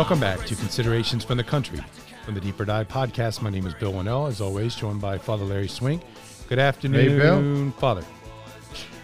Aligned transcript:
Welcome 0.00 0.18
back 0.18 0.46
to 0.46 0.56
Considerations 0.56 1.26
from 1.26 1.36
the 1.36 1.44
Country. 1.44 1.78
From 2.24 2.32
the 2.32 2.40
Deeper 2.40 2.64
Dive 2.64 2.88
podcast, 2.88 3.42
my 3.42 3.50
name 3.50 3.66
is 3.66 3.74
Bill 3.74 3.92
Wannall, 3.92 4.28
as 4.28 4.40
always, 4.40 4.74
joined 4.74 4.98
by 4.98 5.18
Father 5.18 5.44
Larry 5.44 5.68
Swink. 5.68 6.00
Good 6.48 6.58
afternoon, 6.58 7.10
Hey, 7.10 7.18
Bill. 7.18 7.70
Father. 7.72 8.02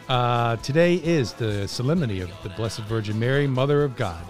Uh, 0.09 0.57
today 0.57 0.95
is 0.95 1.35
the 1.35 1.69
solemnity 1.69 2.21
of 2.23 2.31
the 2.43 2.49
Blessed 2.49 2.81
Virgin 2.85 3.19
Mary, 3.19 3.47
Mother 3.47 3.85
of 3.85 3.95
God. 3.95 4.25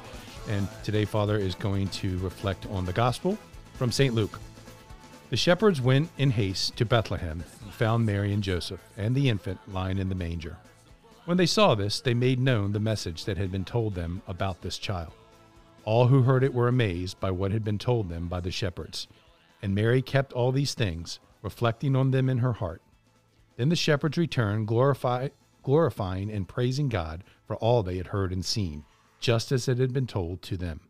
And 0.48 0.66
today, 0.82 1.04
Father 1.04 1.36
is 1.36 1.54
going 1.54 1.86
to 1.90 2.18
reflect 2.18 2.66
on 2.66 2.84
the 2.84 2.92
Gospel 2.92 3.38
from 3.74 3.92
St. 3.92 4.12
Luke. 4.12 4.40
The 5.30 5.36
shepherds 5.36 5.80
went 5.80 6.10
in 6.18 6.32
haste 6.32 6.76
to 6.78 6.84
Bethlehem 6.84 7.44
and 7.62 7.74
found 7.74 8.04
Mary 8.04 8.32
and 8.32 8.42
Joseph 8.42 8.80
and 8.96 9.14
the 9.14 9.28
infant 9.28 9.60
lying 9.68 9.98
in 9.98 10.08
the 10.08 10.16
manger. 10.16 10.56
When 11.26 11.36
they 11.36 11.46
saw 11.46 11.76
this, 11.76 12.00
they 12.00 12.12
made 12.12 12.40
known 12.40 12.72
the 12.72 12.80
message 12.80 13.24
that 13.26 13.38
had 13.38 13.52
been 13.52 13.64
told 13.64 13.94
them 13.94 14.20
about 14.26 14.62
this 14.62 14.78
child. 14.78 15.12
All 15.86 16.08
who 16.08 16.22
heard 16.22 16.42
it 16.42 16.52
were 16.52 16.66
amazed 16.66 17.20
by 17.20 17.30
what 17.30 17.52
had 17.52 17.62
been 17.62 17.78
told 17.78 18.08
them 18.08 18.26
by 18.26 18.40
the 18.40 18.50
shepherds. 18.50 19.06
And 19.62 19.72
Mary 19.72 20.02
kept 20.02 20.32
all 20.32 20.50
these 20.50 20.74
things, 20.74 21.20
reflecting 21.42 21.94
on 21.94 22.10
them 22.10 22.28
in 22.28 22.38
her 22.38 22.54
heart. 22.54 22.82
Then 23.56 23.68
the 23.68 23.76
shepherds 23.76 24.18
returned, 24.18 24.66
glorify, 24.66 25.28
glorifying 25.62 26.30
and 26.30 26.48
praising 26.48 26.88
God 26.88 27.22
for 27.46 27.54
all 27.56 27.84
they 27.84 27.98
had 27.98 28.08
heard 28.08 28.32
and 28.32 28.44
seen, 28.44 28.84
just 29.20 29.52
as 29.52 29.68
it 29.68 29.78
had 29.78 29.92
been 29.92 30.08
told 30.08 30.42
to 30.42 30.56
them. 30.56 30.80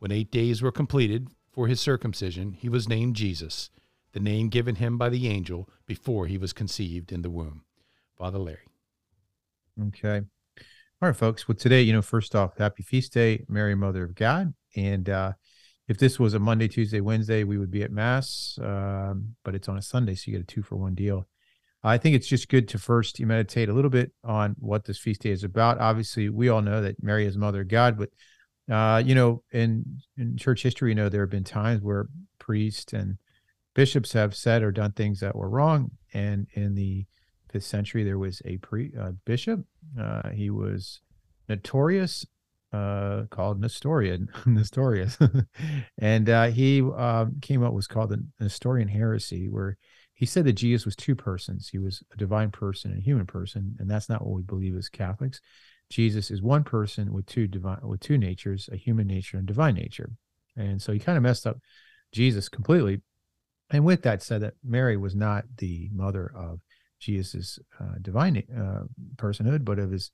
When 0.00 0.10
eight 0.10 0.32
days 0.32 0.62
were 0.62 0.72
completed 0.72 1.28
for 1.52 1.68
his 1.68 1.80
circumcision, 1.80 2.52
he 2.52 2.68
was 2.68 2.88
named 2.88 3.14
Jesus, 3.14 3.70
the 4.12 4.20
name 4.20 4.48
given 4.48 4.74
him 4.74 4.98
by 4.98 5.10
the 5.10 5.28
angel 5.28 5.68
before 5.86 6.26
he 6.26 6.38
was 6.38 6.52
conceived 6.52 7.12
in 7.12 7.22
the 7.22 7.30
womb. 7.30 7.62
Father 8.16 8.38
Larry. 8.38 8.66
Okay. 9.88 10.22
All 11.00 11.08
right, 11.08 11.16
folks. 11.16 11.46
Well, 11.46 11.54
today, 11.54 11.82
you 11.82 11.92
know, 11.92 12.02
first 12.02 12.34
off, 12.34 12.58
happy 12.58 12.82
feast 12.82 13.12
day, 13.12 13.44
Mary, 13.48 13.76
Mother 13.76 14.02
of 14.02 14.16
God. 14.16 14.52
And 14.74 15.08
uh, 15.08 15.34
if 15.86 15.96
this 15.96 16.18
was 16.18 16.34
a 16.34 16.40
Monday, 16.40 16.66
Tuesday, 16.66 17.00
Wednesday, 17.00 17.44
we 17.44 17.56
would 17.56 17.70
be 17.70 17.84
at 17.84 17.92
Mass, 17.92 18.58
um, 18.60 19.36
but 19.44 19.54
it's 19.54 19.68
on 19.68 19.78
a 19.78 19.82
Sunday, 19.82 20.16
so 20.16 20.24
you 20.28 20.36
get 20.36 20.42
a 20.42 20.52
two 20.52 20.64
for 20.64 20.74
one 20.74 20.96
deal. 20.96 21.28
I 21.84 21.98
think 21.98 22.16
it's 22.16 22.26
just 22.26 22.48
good 22.48 22.66
to 22.70 22.78
first 22.80 23.20
meditate 23.20 23.68
a 23.68 23.72
little 23.72 23.92
bit 23.92 24.10
on 24.24 24.56
what 24.58 24.86
this 24.86 24.98
feast 24.98 25.20
day 25.20 25.30
is 25.30 25.44
about. 25.44 25.78
Obviously, 25.78 26.30
we 26.30 26.48
all 26.48 26.62
know 26.62 26.82
that 26.82 27.00
Mary 27.00 27.26
is 27.26 27.36
Mother 27.36 27.60
of 27.60 27.68
God, 27.68 27.96
but 27.96 28.10
uh, 28.68 28.98
you 28.98 29.14
know, 29.14 29.44
in 29.52 30.00
in 30.16 30.36
church 30.36 30.64
history, 30.64 30.90
you 30.90 30.96
know, 30.96 31.08
there 31.08 31.20
have 31.20 31.30
been 31.30 31.44
times 31.44 31.80
where 31.80 32.08
priests 32.40 32.92
and 32.92 33.18
bishops 33.72 34.14
have 34.14 34.34
said 34.34 34.64
or 34.64 34.72
done 34.72 34.90
things 34.90 35.20
that 35.20 35.36
were 35.36 35.48
wrong, 35.48 35.92
and 36.12 36.48
in 36.54 36.74
the 36.74 37.06
fifth 37.52 37.64
century, 37.64 38.02
there 38.02 38.18
was 38.18 38.42
a 38.44 38.56
pre 38.56 38.92
uh, 39.00 39.12
bishop. 39.24 39.60
Uh, 39.98 40.30
he 40.30 40.50
was 40.50 41.00
notorious, 41.48 42.26
uh, 42.72 43.24
called 43.30 43.60
Nestorian, 43.60 44.28
Nestorius, 44.46 45.18
and 45.98 46.28
uh, 46.28 46.46
he 46.48 46.82
um, 46.82 47.36
came 47.40 47.62
up 47.62 47.68
with 47.68 47.74
what's 47.74 47.86
called 47.86 48.10
the 48.10 48.24
Nestorian 48.40 48.88
heresy, 48.88 49.48
where 49.48 49.76
he 50.14 50.26
said 50.26 50.44
that 50.44 50.54
Jesus 50.54 50.84
was 50.84 50.96
two 50.96 51.14
persons. 51.14 51.68
He 51.68 51.78
was 51.78 52.02
a 52.12 52.16
divine 52.16 52.50
person 52.50 52.90
and 52.90 53.00
a 53.00 53.04
human 53.04 53.26
person, 53.26 53.76
and 53.78 53.90
that's 53.90 54.08
not 54.08 54.24
what 54.26 54.34
we 54.34 54.42
believe 54.42 54.76
as 54.76 54.88
Catholics. 54.88 55.40
Jesus 55.90 56.30
is 56.30 56.42
one 56.42 56.64
person 56.64 57.12
with 57.12 57.26
two 57.26 57.46
divine 57.46 57.78
with 57.82 58.00
two 58.00 58.18
natures, 58.18 58.68
a 58.72 58.76
human 58.76 59.06
nature 59.06 59.38
and 59.38 59.46
divine 59.46 59.74
nature. 59.74 60.10
And 60.56 60.82
so 60.82 60.92
he 60.92 60.98
kind 60.98 61.16
of 61.16 61.22
messed 61.22 61.46
up 61.46 61.58
Jesus 62.12 62.48
completely. 62.48 63.00
And 63.70 63.84
with 63.84 64.02
that 64.02 64.22
said, 64.22 64.42
that 64.42 64.54
Mary 64.64 64.96
was 64.96 65.14
not 65.14 65.44
the 65.58 65.88
mother 65.92 66.32
of 66.34 66.60
Jesus' 66.98 67.58
uh, 67.80 67.94
divine 68.02 68.42
uh, 68.56 68.84
personhood, 69.18 69.64
but 69.64 69.78
of 69.78 69.90
his 69.90 70.10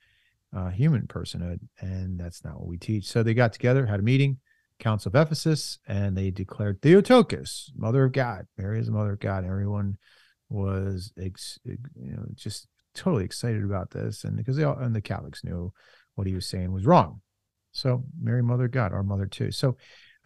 uh, 0.56 0.70
human 0.70 1.06
personhood, 1.06 1.60
and 1.80 2.18
that's 2.18 2.44
not 2.44 2.58
what 2.58 2.68
we 2.68 2.78
teach. 2.78 3.06
So 3.06 3.22
they 3.22 3.34
got 3.34 3.52
together, 3.52 3.86
had 3.86 4.00
a 4.00 4.04
meeting, 4.04 4.38
Council 4.78 5.10
of 5.10 5.14
Ephesus, 5.14 5.78
and 5.86 6.16
they 6.16 6.30
declared 6.30 6.82
Theotokos, 6.82 7.72
Mother 7.76 8.04
of 8.04 8.12
God. 8.12 8.46
Mary 8.58 8.80
is 8.80 8.86
the 8.86 8.92
Mother 8.92 9.12
of 9.12 9.20
God. 9.20 9.44
Everyone 9.44 9.98
was, 10.48 11.12
ex, 11.20 11.58
you 11.64 11.78
know, 11.94 12.24
just 12.34 12.66
totally 12.94 13.24
excited 13.24 13.64
about 13.64 13.90
this, 13.90 14.24
and 14.24 14.36
because 14.36 14.56
they 14.56 14.64
all 14.64 14.78
and 14.78 14.94
the 14.94 15.00
Catholics 15.00 15.44
knew 15.44 15.72
what 16.14 16.26
he 16.26 16.34
was 16.34 16.46
saying 16.46 16.72
was 16.72 16.86
wrong. 16.86 17.20
So 17.72 18.04
Mary, 18.20 18.42
Mother 18.42 18.66
of 18.66 18.70
God, 18.70 18.92
our 18.92 19.02
mother 19.02 19.26
too. 19.26 19.50
So 19.50 19.76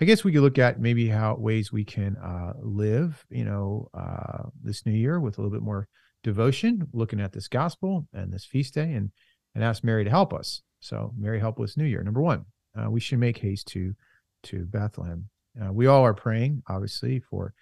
I 0.00 0.05
guess 0.05 0.22
we 0.22 0.33
could 0.33 0.43
look 0.43 0.59
at 0.59 0.81
maybe 0.81 1.09
how 1.09 1.34
ways 1.37 1.72
we 1.72 1.84
can 1.84 2.17
uh, 2.17 2.53
live, 2.61 3.25
you 3.31 3.44
know, 3.44 3.88
uh, 3.94 4.44
this 4.62 4.87
new 4.87 4.93
year 4.93 5.19
with 5.19 5.38
a 5.38 5.41
little 5.41 5.50
bit 5.50 5.65
more 5.65 5.88
devotion, 6.23 6.89
looking 6.93 7.21
at 7.21 7.33
this 7.33 7.49
gospel 7.49 8.06
and 8.12 8.33
this 8.33 8.45
feast 8.45 8.75
day, 8.75 8.93
and 8.93 9.11
and 9.55 9.65
ask 9.65 9.83
Mary 9.83 10.05
to 10.05 10.11
help 10.11 10.33
us. 10.33 10.62
So 10.81 11.12
Mary, 11.17 11.41
help 11.41 11.61
us 11.61 11.77
New 11.77 11.84
Year. 11.84 12.03
Number 12.03 12.23
one, 12.23 12.45
uh, 12.77 12.91
we 12.91 13.01
should 13.01 13.19
make 13.19 13.39
haste 13.39 13.69
to 13.69 13.95
to 14.45 14.65
Bethlehem. 14.67 15.29
Uh, 15.61 15.73
we 15.73 15.87
all 15.87 16.05
are 16.05 16.15
praying, 16.15 16.62
obviously, 16.69 17.21
for 17.21 17.53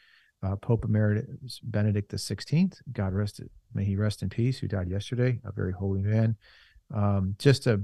uh, 0.42 0.56
Pope 0.56 0.84
Emeritus 0.84 1.60
Benedict 1.62 2.10
the 2.10 2.18
Sixteenth. 2.18 2.80
God 2.92 3.14
rest. 3.14 3.40
May 3.72 3.84
he 3.84 3.96
rest 3.96 4.22
in 4.22 4.28
peace. 4.28 4.58
Who 4.58 4.68
died 4.68 4.90
yesterday, 4.90 5.40
a 5.44 5.52
very 5.52 5.72
holy 5.72 6.02
man. 6.02 6.36
Um, 6.94 7.34
just 7.38 7.66
a 7.66 7.82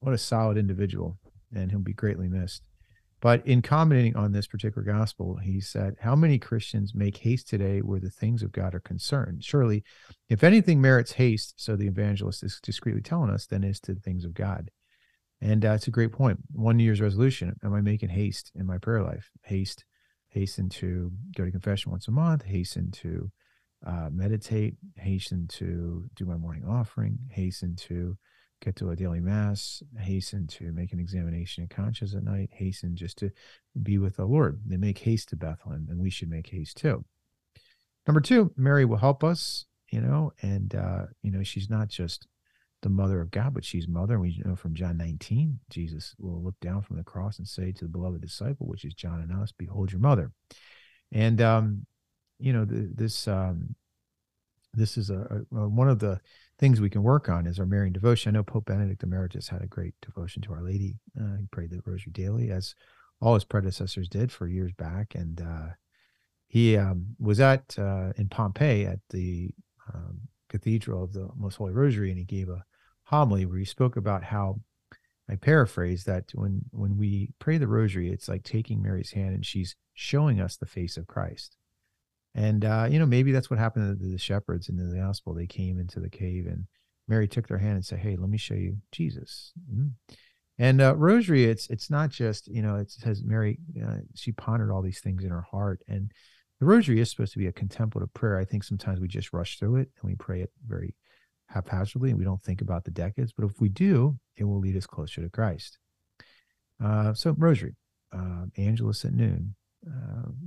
what 0.00 0.14
a 0.14 0.18
solid 0.18 0.56
individual, 0.56 1.18
and 1.54 1.70
he'll 1.70 1.80
be 1.80 1.92
greatly 1.92 2.28
missed. 2.28 2.62
But 3.22 3.46
in 3.46 3.62
commenting 3.62 4.16
on 4.16 4.32
this 4.32 4.48
particular 4.48 4.84
gospel, 4.84 5.36
he 5.36 5.60
said, 5.60 5.94
How 6.00 6.16
many 6.16 6.40
Christians 6.40 6.92
make 6.92 7.18
haste 7.18 7.48
today 7.48 7.78
where 7.78 8.00
the 8.00 8.10
things 8.10 8.42
of 8.42 8.50
God 8.50 8.74
are 8.74 8.80
concerned? 8.80 9.44
Surely, 9.44 9.84
if 10.28 10.42
anything 10.42 10.80
merits 10.80 11.12
haste, 11.12 11.54
so 11.56 11.76
the 11.76 11.86
evangelist 11.86 12.42
is 12.42 12.58
discreetly 12.60 13.00
telling 13.00 13.30
us, 13.30 13.46
then 13.46 13.62
it's 13.62 13.78
to 13.82 13.94
the 13.94 14.00
things 14.00 14.24
of 14.24 14.34
God. 14.34 14.72
And 15.40 15.64
uh, 15.64 15.70
it's 15.70 15.86
a 15.86 15.92
great 15.92 16.10
point. 16.10 16.40
One 16.50 16.76
New 16.76 16.82
Year's 16.82 17.00
resolution 17.00 17.54
Am 17.62 17.72
I 17.72 17.80
making 17.80 18.08
haste 18.08 18.50
in 18.56 18.66
my 18.66 18.78
prayer 18.78 19.04
life? 19.04 19.30
Haste, 19.44 19.84
hasten 20.30 20.68
to 20.70 21.12
go 21.36 21.44
to 21.44 21.50
confession 21.52 21.92
once 21.92 22.08
a 22.08 22.12
month, 22.12 22.42
hasten 22.42 22.90
to 22.90 23.30
uh, 23.86 24.08
meditate, 24.10 24.74
hasten 24.96 25.46
to 25.46 26.06
do 26.16 26.24
my 26.24 26.36
morning 26.36 26.64
offering, 26.68 27.18
hasten 27.30 27.76
to 27.76 28.16
get 28.62 28.76
to 28.76 28.90
a 28.90 28.96
daily 28.96 29.20
mass, 29.20 29.82
hasten 29.98 30.46
to 30.46 30.72
make 30.72 30.92
an 30.92 31.00
examination 31.00 31.64
of 31.64 31.70
conscience 31.70 32.14
at 32.14 32.22
night, 32.22 32.50
hasten 32.52 32.96
just 32.96 33.18
to 33.18 33.30
be 33.82 33.98
with 33.98 34.16
the 34.16 34.24
Lord. 34.24 34.60
They 34.66 34.76
make 34.76 34.98
haste 34.98 35.30
to 35.30 35.36
Bethlehem, 35.36 35.88
and 35.90 35.98
we 35.98 36.10
should 36.10 36.30
make 36.30 36.48
haste 36.48 36.76
too. 36.76 37.04
Number 38.06 38.20
two, 38.20 38.52
Mary 38.56 38.84
will 38.84 38.96
help 38.96 39.24
us, 39.24 39.66
you 39.90 40.00
know, 40.00 40.32
and 40.42 40.74
uh, 40.74 41.06
you 41.22 41.30
know, 41.30 41.42
she's 41.42 41.68
not 41.68 41.88
just 41.88 42.26
the 42.82 42.88
mother 42.88 43.20
of 43.20 43.30
God, 43.30 43.54
but 43.54 43.64
she's 43.64 43.86
mother. 43.86 44.18
We 44.18 44.40
know 44.44 44.56
from 44.56 44.74
John 44.74 44.96
19, 44.96 45.58
Jesus 45.70 46.14
will 46.18 46.42
look 46.42 46.58
down 46.60 46.82
from 46.82 46.96
the 46.96 47.04
cross 47.04 47.38
and 47.38 47.46
say 47.46 47.72
to 47.72 47.84
the 47.84 47.90
beloved 47.90 48.20
disciple, 48.20 48.66
which 48.66 48.84
is 48.84 48.94
John 48.94 49.20
and 49.20 49.32
us, 49.40 49.52
Behold 49.52 49.92
your 49.92 50.00
mother. 50.00 50.32
And 51.12 51.40
um, 51.40 51.86
you 52.38 52.52
know, 52.52 52.64
the, 52.64 52.90
this 52.94 53.26
um 53.28 53.74
this 54.74 54.96
is 54.96 55.10
a, 55.10 55.44
a 55.54 55.68
one 55.68 55.88
of 55.88 55.98
the 55.98 56.20
things 56.58 56.80
we 56.80 56.90
can 56.90 57.02
work 57.02 57.28
on 57.28 57.46
is 57.46 57.58
our 57.58 57.66
Marian 57.66 57.92
devotion. 57.92 58.30
I 58.30 58.38
know 58.38 58.42
Pope 58.42 58.66
Benedict 58.66 59.02
Emeritus 59.02 59.48
had 59.48 59.62
a 59.62 59.66
great 59.66 59.94
devotion 60.00 60.42
to 60.42 60.52
Our 60.52 60.62
Lady. 60.62 60.96
Uh, 61.20 61.36
he 61.38 61.46
prayed 61.50 61.70
the 61.70 61.80
Rosary 61.84 62.12
daily, 62.12 62.50
as 62.50 62.74
all 63.20 63.34
his 63.34 63.44
predecessors 63.44 64.08
did 64.08 64.30
for 64.30 64.46
years 64.46 64.72
back. 64.72 65.14
And 65.14 65.40
uh, 65.40 65.68
he 66.46 66.76
um, 66.76 67.16
was 67.18 67.40
at 67.40 67.76
uh, 67.78 68.12
in 68.16 68.28
Pompeii 68.28 68.86
at 68.86 69.00
the 69.10 69.50
um, 69.92 70.20
Cathedral 70.48 71.04
of 71.04 71.12
the 71.12 71.28
Most 71.36 71.56
Holy 71.56 71.72
Rosary, 71.72 72.10
and 72.10 72.18
he 72.18 72.24
gave 72.24 72.48
a 72.48 72.64
homily 73.04 73.44
where 73.44 73.58
he 73.58 73.64
spoke 73.64 73.96
about 73.96 74.24
how 74.24 74.60
I 75.28 75.36
paraphrase 75.36 76.04
that 76.04 76.30
when 76.34 76.62
when 76.70 76.96
we 76.96 77.30
pray 77.38 77.58
the 77.58 77.66
Rosary, 77.66 78.10
it's 78.10 78.28
like 78.28 78.42
taking 78.42 78.82
Mary's 78.82 79.12
hand 79.12 79.34
and 79.34 79.46
she's 79.46 79.76
showing 79.94 80.40
us 80.40 80.56
the 80.56 80.66
face 80.66 80.96
of 80.96 81.06
Christ. 81.06 81.56
And 82.34 82.64
uh, 82.64 82.88
you 82.90 82.98
know, 82.98 83.06
maybe 83.06 83.32
that's 83.32 83.50
what 83.50 83.58
happened 83.58 83.98
to 84.00 84.06
the 84.06 84.18
shepherds 84.18 84.68
in 84.68 84.76
the 84.76 84.96
gospel. 84.96 85.34
They 85.34 85.46
came 85.46 85.78
into 85.78 86.00
the 86.00 86.10
cave 86.10 86.46
and 86.46 86.66
Mary 87.08 87.28
took 87.28 87.48
their 87.48 87.58
hand 87.58 87.74
and 87.74 87.84
said, 87.84 87.98
Hey, 87.98 88.16
let 88.16 88.30
me 88.30 88.38
show 88.38 88.54
you 88.54 88.78
Jesus. 88.90 89.52
Mm-hmm. 89.70 89.88
And 90.58 90.80
uh, 90.80 90.94
rosary, 90.96 91.44
it's 91.44 91.68
it's 91.68 91.90
not 91.90 92.10
just, 92.10 92.48
you 92.48 92.62
know, 92.62 92.76
it 92.76 92.90
says 92.90 93.22
Mary, 93.24 93.58
uh, 93.84 93.98
she 94.14 94.32
pondered 94.32 94.70
all 94.70 94.82
these 94.82 95.00
things 95.00 95.24
in 95.24 95.30
her 95.30 95.42
heart. 95.42 95.82
And 95.88 96.12
the 96.60 96.66
rosary 96.66 97.00
is 97.00 97.10
supposed 97.10 97.32
to 97.32 97.38
be 97.38 97.48
a 97.48 97.52
contemplative 97.52 98.14
prayer. 98.14 98.38
I 98.38 98.44
think 98.44 98.62
sometimes 98.64 99.00
we 99.00 99.08
just 99.08 99.32
rush 99.32 99.58
through 99.58 99.76
it 99.76 99.90
and 100.00 100.10
we 100.10 100.14
pray 100.14 100.42
it 100.42 100.52
very 100.66 100.94
haphazardly 101.46 102.10
and 102.10 102.18
we 102.18 102.24
don't 102.24 102.42
think 102.42 102.60
about 102.60 102.84
the 102.84 102.90
decades. 102.90 103.32
But 103.36 103.46
if 103.46 103.60
we 103.60 103.68
do, 103.68 104.18
it 104.36 104.44
will 104.44 104.60
lead 104.60 104.76
us 104.76 104.86
closer 104.86 105.22
to 105.22 105.28
Christ. 105.28 105.78
Uh, 106.82 107.14
so 107.14 107.34
rosary, 107.36 107.76
uh, 108.12 108.44
Angelus 108.56 109.04
at 109.04 109.12
noon, 109.12 109.54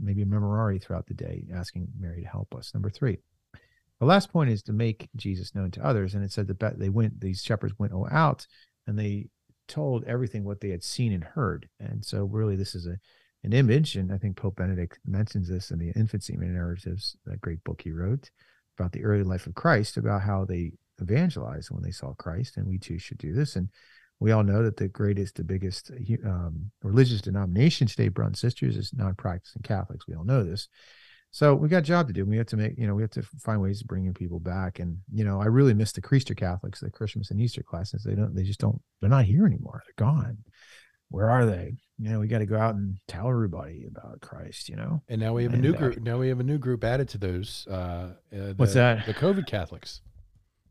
maybe 0.06 0.22
a 0.22 0.26
memorare 0.26 0.82
throughout 0.82 1.08
the 1.08 1.14
day, 1.14 1.46
asking 1.54 1.88
Mary 2.00 2.22
to 2.22 2.28
help 2.28 2.54
us. 2.56 2.74
Number 2.74 2.90
three, 2.90 3.18
the 4.00 4.06
last 4.06 4.32
point 4.32 4.50
is 4.50 4.62
to 4.64 4.74
make 4.74 5.10
Jesus 5.16 5.56
known 5.56 5.72
to 5.72 5.86
others. 5.86 6.16
And 6.16 6.24
it 6.24 6.32
said 6.32 6.48
that 6.48 6.80
they 6.80 6.90
went, 6.90 7.22
these 7.22 7.42
shepherds 7.42 7.74
went 7.78 7.94
out 8.12 8.46
and 8.88 8.98
they 9.00 9.28
told 9.68 10.04
everything 10.06 10.44
what 10.44 10.62
they 10.62 10.70
had 10.70 10.84
seen 10.84 11.12
and 11.12 11.24
heard. 11.24 11.68
And 11.80 12.06
so, 12.06 12.26
really, 12.26 12.56
this 12.56 12.76
is 12.76 12.86
a 12.86 12.98
an 13.46 13.54
image. 13.54 13.96
And 13.96 14.12
I 14.12 14.18
think 14.18 14.36
Pope 14.36 14.58
Benedict 14.58 15.00
mentions 15.06 15.48
this 15.48 15.72
in 15.72 15.80
the 15.80 15.92
Infancy 15.96 16.36
Narratives, 16.36 17.16
that 17.26 17.40
great 17.40 17.64
book 17.64 17.82
he 17.84 17.92
wrote 17.92 18.32
about 18.78 18.92
the 18.92 19.04
early 19.06 19.24
life 19.24 19.48
of 19.48 19.56
Christ, 19.56 19.96
about 19.96 20.24
how 20.24 20.44
they 20.44 20.74
evangelized 21.02 21.70
when 21.72 21.84
they 21.84 21.92
saw 21.92 22.14
Christ. 22.14 22.58
And 22.58 22.68
we 22.68 22.78
too 22.78 22.98
should 22.98 23.20
do 23.20 23.34
this. 23.34 23.56
And 23.56 23.70
we 24.20 24.32
all 24.32 24.44
know 24.44 24.64
that 24.64 24.78
the 24.78 24.88
greatest, 24.88 25.36
the 25.36 25.44
biggest 25.44 25.92
um, 26.26 26.72
religious 26.84 27.22
denomination 27.22 27.88
today, 27.88 28.08
brothers 28.08 28.44
and 28.44 28.52
sisters, 28.52 28.78
is 28.78 28.94
non-practicing 28.94 29.62
Catholics. 29.64 30.08
We 30.08 30.16
all 30.16 30.24
know 30.24 30.44
this. 30.44 30.68
So 31.32 31.54
we 31.54 31.68
got 31.68 31.80
a 31.80 31.82
job 31.82 32.08
to 32.08 32.14
do. 32.14 32.24
We 32.24 32.38
have 32.38 32.48
to 32.48 32.56
make, 32.56 32.78
you 32.78 32.88
know, 32.88 32.96
we 32.96 33.02
have 33.02 33.12
to 33.12 33.24
find 33.42 33.62
ways 33.62 33.82
of 33.82 33.88
bringing 33.88 34.14
people 34.14 34.40
back. 34.40 34.80
And 34.80 35.00
you 35.12 35.26
know, 35.26 35.42
I 35.42 35.48
really 35.48 35.74
miss 35.74 35.92
the 35.92 36.02
Creaster 36.02 36.36
Catholics, 36.36 36.80
the 36.80 36.90
Christmas 36.90 37.30
and 37.30 37.42
Easter 37.42 37.62
classes. 37.62 38.04
They 38.06 38.16
don't, 38.16 38.34
they 38.34 38.44
just 38.44 38.62
don't, 38.62 38.82
they're 39.02 39.10
not 39.10 39.26
here 39.26 39.46
anymore. 39.46 39.84
They're 39.86 40.06
gone. 40.08 40.38
Where 41.10 41.30
are 41.30 41.46
they? 41.46 41.76
You 42.00 42.10
know, 42.10 42.20
we 42.20 42.28
got 42.28 42.40
to 42.40 42.46
go 42.46 42.58
out 42.58 42.76
and 42.76 42.98
tell 43.10 43.30
everybody 43.30 43.86
about 43.86 44.22
Christ. 44.22 44.70
You 44.70 44.78
know. 44.78 45.04
And 45.10 45.20
now 45.20 45.34
we 45.34 45.44
have 45.44 45.54
And, 45.54 45.66
a 45.66 45.68
new 45.68 45.76
uh, 45.76 45.78
group. 45.78 46.02
Now 46.02 46.18
we 46.18 46.30
have 46.30 46.40
a 46.40 46.44
new 46.44 46.58
group 46.58 46.86
added 46.86 47.10
to 47.10 47.18
those. 47.18 47.68
Uh, 47.70 47.74
uh, 47.74 48.14
the, 48.32 48.54
What's 48.56 48.74
that? 48.76 49.06
The 49.06 49.14
COVID 49.14 49.46
Catholics. 49.46 50.00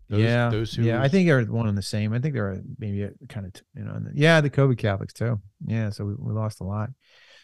Those, 0.09 0.21
yeah, 0.21 0.51
those 0.51 0.75
who 0.75 0.83
yeah. 0.83 1.03
I 1.03 1.09
think 1.09 1.27
they're 1.27 1.43
one 1.45 1.67
and 1.67 1.79
the 1.79 1.83
same. 1.83 2.12
I 2.12 2.19
think 2.19 2.35
they're 2.35 2.61
maybe 2.79 3.09
kind 3.29 3.47
of 3.47 3.53
you 3.75 3.85
know, 3.85 4.01
yeah, 4.15 4.41
the 4.41 4.51
COVID 4.51 4.77
Catholics 4.77 5.15
too. 5.15 5.41
Yeah, 5.67 5.91
so 5.91 6.05
we, 6.05 6.15
we 6.19 6.33
lost 6.33 6.61
a 6.61 6.65
lot. 6.65 6.91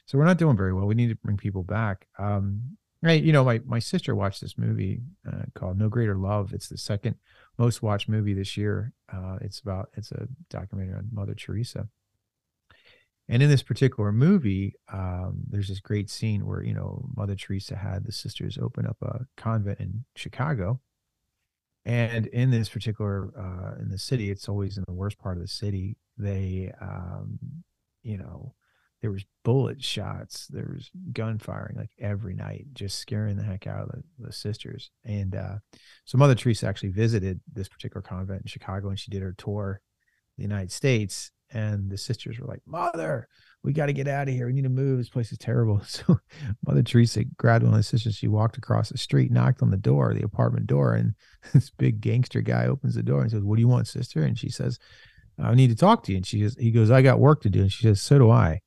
So 0.06 0.18
we're 0.18 0.24
not 0.24 0.38
doing 0.38 0.56
very 0.56 0.72
well. 0.72 0.86
We 0.86 0.94
need 0.94 1.08
to 1.08 1.14
bring 1.14 1.36
people 1.36 1.62
back. 1.62 2.06
Um, 2.18 2.76
right, 3.02 3.22
you 3.22 3.32
know, 3.32 3.44
my 3.44 3.60
my 3.64 3.78
sister 3.78 4.14
watched 4.14 4.40
this 4.40 4.58
movie 4.58 5.00
uh, 5.26 5.44
called 5.54 5.78
No 5.78 5.88
Greater 5.88 6.16
Love. 6.16 6.52
It's 6.52 6.68
the 6.68 6.76
second 6.76 7.16
most 7.58 7.82
watched 7.82 8.08
movie 8.08 8.34
this 8.34 8.56
year. 8.56 8.92
Uh, 9.12 9.38
it's 9.40 9.60
about 9.60 9.88
it's 9.96 10.12
a 10.12 10.28
documentary 10.50 10.96
on 10.96 11.08
Mother 11.12 11.34
Teresa. 11.34 11.88
And 13.28 13.44
in 13.44 13.48
this 13.48 13.62
particular 13.62 14.10
movie, 14.10 14.74
um, 14.92 15.42
there's 15.48 15.68
this 15.68 15.78
great 15.78 16.10
scene 16.10 16.44
where 16.44 16.62
you 16.64 16.74
know 16.74 17.08
Mother 17.16 17.36
Teresa 17.36 17.76
had 17.76 18.04
the 18.04 18.12
sisters 18.12 18.58
open 18.60 18.86
up 18.86 18.96
a 19.00 19.20
convent 19.36 19.78
in 19.78 20.04
Chicago, 20.16 20.80
and 21.84 22.26
in 22.26 22.50
this 22.50 22.68
particular 22.68 23.30
uh, 23.38 23.80
in 23.80 23.88
the 23.88 23.98
city, 23.98 24.30
it's 24.30 24.48
always 24.48 24.76
in 24.76 24.84
the 24.86 24.94
worst 24.94 25.18
part 25.18 25.36
of 25.36 25.42
the 25.42 25.48
city. 25.48 25.96
They, 26.18 26.72
um, 26.80 27.38
you 28.02 28.18
know, 28.18 28.54
there 29.00 29.10
was 29.10 29.24
bullet 29.44 29.82
shots, 29.82 30.46
there 30.48 30.70
was 30.74 30.90
gunfiring 31.12 31.76
like 31.76 31.90
every 31.98 32.34
night, 32.34 32.66
just 32.74 32.98
scaring 32.98 33.36
the 33.36 33.42
heck 33.42 33.66
out 33.66 33.84
of 33.84 33.88
the, 33.90 34.26
the 34.26 34.32
sisters. 34.32 34.90
And 35.04 35.34
uh, 35.34 35.56
so 36.04 36.18
Mother 36.18 36.34
Teresa 36.34 36.66
actually 36.66 36.90
visited 36.90 37.40
this 37.50 37.68
particular 37.68 38.02
convent 38.02 38.42
in 38.42 38.46
Chicago, 38.46 38.90
and 38.90 38.98
she 38.98 39.10
did 39.10 39.22
her 39.22 39.34
tour 39.38 39.80
the 40.36 40.42
United 40.42 40.72
States. 40.72 41.30
And 41.52 41.90
the 41.90 41.98
sisters 41.98 42.38
were 42.38 42.46
like, 42.46 42.60
"Mother, 42.66 43.28
we 43.62 43.72
got 43.72 43.86
to 43.86 43.92
get 43.92 44.06
out 44.08 44.28
of 44.28 44.34
here. 44.34 44.46
We 44.46 44.52
need 44.52 44.62
to 44.62 44.68
move. 44.68 44.98
This 44.98 45.08
place 45.08 45.32
is 45.32 45.38
terrible." 45.38 45.82
So 45.84 46.20
Mother 46.66 46.82
Teresa 46.82 47.24
grabbed 47.24 47.64
one 47.64 47.72
of 47.72 47.78
the 47.78 47.82
sisters. 47.82 48.14
She 48.14 48.28
walked 48.28 48.56
across 48.56 48.90
the 48.90 48.98
street, 48.98 49.32
knocked 49.32 49.62
on 49.62 49.70
the 49.70 49.76
door, 49.76 50.14
the 50.14 50.24
apartment 50.24 50.66
door, 50.66 50.94
and 50.94 51.14
this 51.52 51.70
big 51.70 52.00
gangster 52.00 52.40
guy 52.40 52.66
opens 52.66 52.94
the 52.94 53.02
door 53.02 53.22
and 53.22 53.30
says, 53.30 53.42
"What 53.42 53.56
do 53.56 53.62
you 53.62 53.68
want, 53.68 53.88
sister?" 53.88 54.22
And 54.22 54.38
she 54.38 54.48
says, 54.50 54.78
"I 55.38 55.54
need 55.54 55.70
to 55.70 55.76
talk 55.76 56.04
to 56.04 56.12
you." 56.12 56.18
And 56.18 56.26
she 56.26 56.42
says, 56.42 56.56
"He 56.58 56.70
goes, 56.70 56.90
I 56.90 57.02
got 57.02 57.20
work 57.20 57.42
to 57.42 57.50
do." 57.50 57.62
And 57.62 57.72
she 57.72 57.82
says, 57.82 58.00
"So 58.00 58.18
do 58.18 58.30
I." 58.30 58.60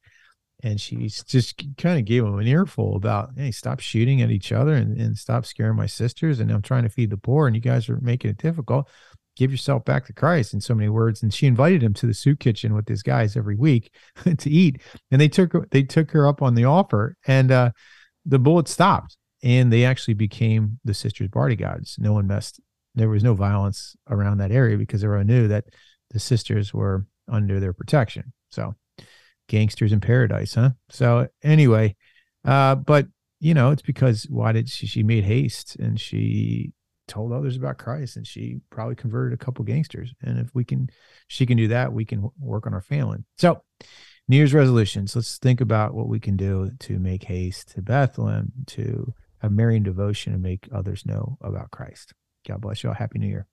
And 0.65 0.80
she 0.80 1.09
just 1.09 1.62
kind 1.77 2.00
of 2.00 2.06
gave 2.06 2.24
him 2.24 2.38
an 2.38 2.47
earful 2.47 2.95
about, 2.95 3.31
"Hey, 3.35 3.51
stop 3.51 3.80
shooting 3.80 4.21
at 4.21 4.31
each 4.31 4.51
other 4.51 4.74
and, 4.75 5.00
and 5.00 5.18
stop 5.18 5.45
scaring 5.45 5.75
my 5.75 5.88
sisters. 5.88 6.39
And 6.39 6.51
I'm 6.51 6.62
trying 6.62 6.83
to 6.83 6.89
feed 6.89 7.09
the 7.09 7.18
poor, 7.18 7.47
and 7.47 7.56
you 7.56 7.62
guys 7.62 7.89
are 7.89 8.00
making 8.01 8.31
it 8.31 8.38
difficult." 8.38 8.89
Give 9.35 9.51
yourself 9.51 9.83
back 9.83 10.06
to 10.06 10.13
Christ 10.13 10.53
in 10.53 10.62
so 10.62 10.75
many 10.75 10.89
words. 10.89 11.24
And 11.24 11.33
she 11.33 11.47
invited 11.47 11.81
him 11.81 11.94
to 11.95 12.06
the 12.06 12.13
soup 12.13 12.39
kitchen 12.39 12.75
with 12.75 12.85
these 12.85 13.01
guys 13.01 13.35
every 13.35 13.56
week 13.56 13.94
to 14.38 14.50
eat. 14.50 14.81
And 15.12 15.19
they 15.19 15.30
took 15.30 15.53
her, 15.53 15.68
they 15.71 15.83
took 15.83 16.12
her 16.12 16.27
up 16.27 16.41
on 16.41 16.56
the 16.56 16.65
offer. 16.65 17.15
And 17.25 17.51
uh, 17.51 17.71
the 18.25 18.39
bullet 18.39 18.68
stopped 18.68 19.18
and 19.44 19.71
they 19.71 19.83
actually 19.83 20.13
became 20.13 20.80
the 20.85 20.94
sisters 20.94 21.27
bodyguards 21.27 21.97
no 22.00 22.13
one 22.13 22.25
messed 22.25 22.59
there 22.95 23.09
was 23.09 23.24
no 23.24 23.33
violence 23.33 23.95
around 24.09 24.38
that 24.38 24.51
area 24.51 24.77
because 24.77 25.03
everyone 25.03 25.27
knew 25.27 25.47
that 25.47 25.65
the 26.12 26.19
sisters 26.19 26.74
were 26.74 27.06
under 27.27 27.59
their 27.59 27.74
protection 27.74 28.31
so 28.50 28.74
gangsters 29.47 29.91
in 29.91 30.00
paradise 30.00 30.56
huh 30.56 30.71
so 30.89 31.27
anyway 31.44 31.95
uh 32.45 32.75
but 32.75 33.07
you 33.39 33.53
know 33.53 33.71
it's 33.71 33.81
because 33.81 34.24
why 34.30 34.51
did 34.51 34.69
she 34.69 34.88
she 34.88 35.03
made 35.03 35.24
haste 35.24 35.75
and 35.77 36.00
she 36.00 36.71
told 37.08 37.32
others 37.32 37.56
about 37.56 37.78
christ 37.78 38.16
and 38.16 38.26
she 38.26 38.60
probably 38.70 38.96
converted 38.96 39.34
a 39.34 39.44
couple 39.44 39.66
gangsters 39.66 40.14
and 40.22 40.40
if 40.40 40.50
we 40.54 40.64
can 40.64 40.90
she 41.28 41.46
can 41.46 41.58
do 41.58 41.68
that 41.68 41.92
we 41.92 42.06
can 42.06 42.30
work 42.40 42.66
on 42.66 42.74
our 42.74 42.82
family 42.82 43.20
so 43.38 43.62
New 44.30 44.38
Year's 44.38 44.54
resolutions. 44.54 45.16
Let's 45.16 45.38
think 45.38 45.60
about 45.60 45.94
what 45.94 46.08
we 46.08 46.20
can 46.20 46.38
do 46.38 46.72
to 46.80 46.98
make 46.98 47.26
haste 47.26 47.74
to 47.74 47.82
Bethlehem, 47.82 48.54
to 48.68 49.14
have 49.40 49.52
Marian 49.52 49.84
devotion 49.84 50.34
and 50.34 50.42
make 50.42 50.70
others 50.74 51.06
know 51.06 51.38
about 51.42 51.72
Christ. 51.72 52.14
God 52.48 52.62
bless 52.62 52.84
you 52.84 52.90
all. 52.90 52.96
Happy 52.96 53.20
New 53.20 53.28
Year. 53.28 53.48